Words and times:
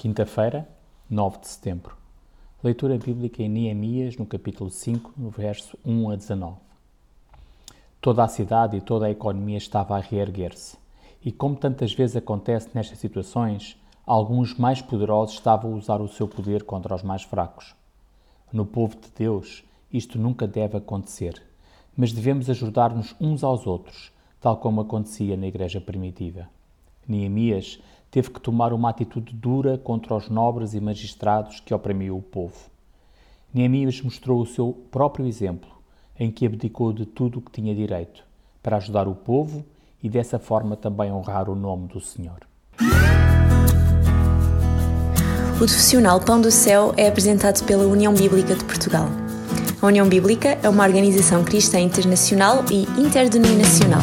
Quinta-feira, 0.00 0.68
9 1.10 1.40
de 1.40 1.48
setembro. 1.48 1.96
Leitura 2.62 2.96
bíblica 2.96 3.42
em 3.42 3.48
Neemias, 3.48 4.16
no 4.16 4.24
capítulo 4.24 4.70
5, 4.70 5.12
no 5.16 5.28
verso 5.28 5.76
1 5.84 6.10
a 6.10 6.14
19. 6.14 6.56
Toda 8.00 8.22
a 8.22 8.28
cidade 8.28 8.76
e 8.76 8.80
toda 8.80 9.06
a 9.06 9.10
economia 9.10 9.58
estava 9.58 9.96
a 9.96 10.00
reerguer-se. 10.00 10.78
E 11.20 11.32
como 11.32 11.56
tantas 11.56 11.92
vezes 11.92 12.14
acontece 12.14 12.70
nestas 12.72 13.00
situações, 13.00 13.76
alguns 14.06 14.56
mais 14.56 14.80
poderosos 14.80 15.34
estavam 15.34 15.72
a 15.72 15.76
usar 15.76 16.00
o 16.00 16.06
seu 16.06 16.28
poder 16.28 16.62
contra 16.62 16.94
os 16.94 17.02
mais 17.02 17.24
fracos. 17.24 17.74
No 18.52 18.64
povo 18.64 18.94
de 18.94 19.10
Deus, 19.16 19.64
isto 19.92 20.16
nunca 20.16 20.46
deve 20.46 20.76
acontecer, 20.76 21.42
mas 21.96 22.12
devemos 22.12 22.48
ajudar-nos 22.48 23.16
uns 23.20 23.42
aos 23.42 23.66
outros, 23.66 24.12
tal 24.40 24.58
como 24.58 24.80
acontecia 24.80 25.36
na 25.36 25.48
igreja 25.48 25.80
primitiva. 25.80 26.48
Neemias 27.08 27.80
teve 28.10 28.30
que 28.30 28.40
tomar 28.40 28.72
uma 28.72 28.90
atitude 28.90 29.34
dura 29.34 29.78
contra 29.78 30.14
os 30.14 30.28
nobres 30.28 30.74
e 30.74 30.80
magistrados 30.80 31.60
que 31.60 31.74
oprimiam 31.74 32.16
o 32.16 32.22
povo. 32.22 32.56
Neemias 33.52 34.00
mostrou 34.02 34.40
o 34.40 34.46
seu 34.46 34.72
próprio 34.90 35.26
exemplo, 35.26 35.70
em 36.18 36.30
que 36.30 36.46
abdicou 36.46 36.92
de 36.92 37.06
tudo 37.06 37.38
o 37.38 37.42
que 37.42 37.52
tinha 37.52 37.74
direito, 37.74 38.24
para 38.62 38.76
ajudar 38.76 39.08
o 39.08 39.14
povo 39.14 39.64
e 40.02 40.08
dessa 40.08 40.38
forma 40.38 40.76
também 40.76 41.12
honrar 41.12 41.48
o 41.48 41.54
nome 41.54 41.88
do 41.88 42.00
Senhor. 42.00 42.38
O 45.54 45.58
profissional 45.58 46.20
Pão 46.20 46.40
do 46.40 46.50
Céu 46.50 46.94
é 46.96 47.08
apresentado 47.08 47.64
pela 47.64 47.84
União 47.84 48.14
Bíblica 48.14 48.54
de 48.54 48.64
Portugal. 48.64 49.08
A 49.82 49.86
União 49.86 50.08
Bíblica 50.08 50.58
é 50.62 50.68
uma 50.68 50.84
organização 50.84 51.44
cristã 51.44 51.80
internacional 51.80 52.64
e 52.70 52.82
interdenominacional 53.00 54.02